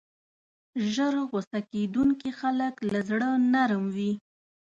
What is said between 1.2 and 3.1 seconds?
غصه کېدونکي خلک له